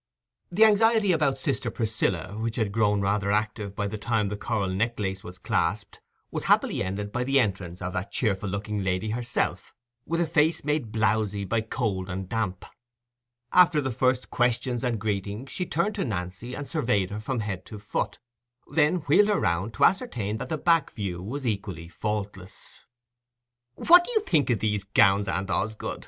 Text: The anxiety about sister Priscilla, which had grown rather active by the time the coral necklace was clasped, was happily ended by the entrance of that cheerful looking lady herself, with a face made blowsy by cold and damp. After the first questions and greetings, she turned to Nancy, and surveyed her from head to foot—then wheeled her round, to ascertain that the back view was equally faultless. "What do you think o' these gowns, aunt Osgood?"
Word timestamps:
The 0.51 0.65
anxiety 0.65 1.11
about 1.11 1.37
sister 1.37 1.69
Priscilla, 1.69 2.35
which 2.35 2.55
had 2.55 2.71
grown 2.71 3.01
rather 3.01 3.29
active 3.31 3.75
by 3.75 3.85
the 3.85 3.99
time 3.99 4.29
the 4.29 4.35
coral 4.35 4.71
necklace 4.71 5.23
was 5.23 5.37
clasped, 5.37 6.01
was 6.31 6.45
happily 6.45 6.81
ended 6.81 7.11
by 7.11 7.23
the 7.23 7.39
entrance 7.39 7.83
of 7.83 7.93
that 7.93 8.11
cheerful 8.11 8.49
looking 8.49 8.83
lady 8.83 9.11
herself, 9.11 9.75
with 10.07 10.19
a 10.19 10.25
face 10.25 10.63
made 10.63 10.91
blowsy 10.91 11.45
by 11.45 11.61
cold 11.61 12.09
and 12.09 12.27
damp. 12.27 12.65
After 13.53 13.79
the 13.79 13.91
first 13.91 14.31
questions 14.31 14.83
and 14.83 14.99
greetings, 14.99 15.51
she 15.51 15.67
turned 15.67 15.93
to 15.93 16.03
Nancy, 16.03 16.55
and 16.55 16.67
surveyed 16.67 17.11
her 17.11 17.19
from 17.19 17.41
head 17.41 17.63
to 17.67 17.77
foot—then 17.77 18.95
wheeled 19.01 19.27
her 19.27 19.39
round, 19.39 19.75
to 19.75 19.83
ascertain 19.85 20.37
that 20.37 20.49
the 20.49 20.57
back 20.57 20.89
view 20.89 21.21
was 21.21 21.45
equally 21.45 21.87
faultless. 21.87 22.79
"What 23.75 24.05
do 24.05 24.11
you 24.13 24.21
think 24.21 24.49
o' 24.49 24.55
these 24.55 24.83
gowns, 24.83 25.27
aunt 25.27 25.51
Osgood?" 25.51 25.99